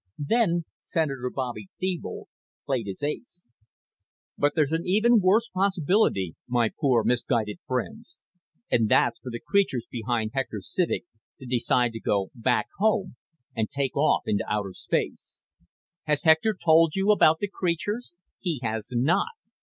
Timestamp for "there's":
4.55-4.71